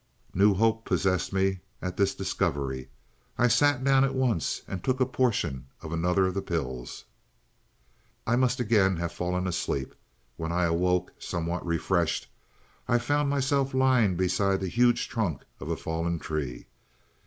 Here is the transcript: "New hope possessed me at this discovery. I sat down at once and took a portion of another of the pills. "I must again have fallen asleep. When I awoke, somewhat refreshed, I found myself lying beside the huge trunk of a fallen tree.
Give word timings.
"New 0.33 0.55
hope 0.55 0.83
possessed 0.83 1.31
me 1.31 1.59
at 1.79 1.95
this 1.95 2.15
discovery. 2.15 2.89
I 3.37 3.47
sat 3.47 3.83
down 3.83 4.03
at 4.03 4.15
once 4.15 4.63
and 4.67 4.83
took 4.83 4.99
a 4.99 5.05
portion 5.05 5.67
of 5.83 5.91
another 5.93 6.25
of 6.25 6.33
the 6.33 6.41
pills. 6.41 7.05
"I 8.25 8.35
must 8.35 8.59
again 8.59 8.97
have 8.97 9.11
fallen 9.11 9.45
asleep. 9.45 9.93
When 10.37 10.51
I 10.51 10.63
awoke, 10.63 11.13
somewhat 11.19 11.63
refreshed, 11.63 12.27
I 12.87 12.97
found 12.97 13.29
myself 13.29 13.75
lying 13.75 14.15
beside 14.15 14.59
the 14.59 14.69
huge 14.69 15.07
trunk 15.07 15.43
of 15.59 15.69
a 15.69 15.77
fallen 15.77 16.17
tree. 16.17 16.65